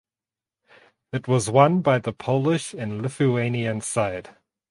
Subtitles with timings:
[1.13, 4.31] It was won by the Polish and Lithuanian side.